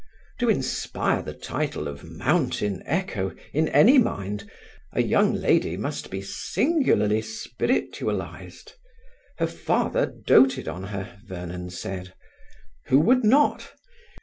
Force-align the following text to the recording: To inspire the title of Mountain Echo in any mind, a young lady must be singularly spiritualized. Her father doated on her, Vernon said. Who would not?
To 0.39 0.49
inspire 0.49 1.21
the 1.21 1.35
title 1.35 1.87
of 1.87 2.03
Mountain 2.03 2.81
Echo 2.87 3.35
in 3.53 3.67
any 3.67 3.99
mind, 3.99 4.49
a 4.93 5.03
young 5.03 5.31
lady 5.31 5.77
must 5.77 6.09
be 6.09 6.23
singularly 6.23 7.21
spiritualized. 7.21 8.73
Her 9.37 9.45
father 9.45 10.07
doated 10.07 10.67
on 10.67 10.85
her, 10.85 11.19
Vernon 11.27 11.69
said. 11.69 12.15
Who 12.87 12.99
would 13.01 13.23
not? 13.23 13.73